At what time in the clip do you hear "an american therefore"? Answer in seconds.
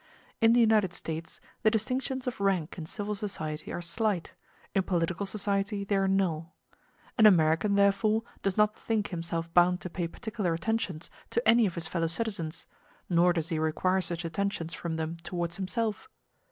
7.19-8.23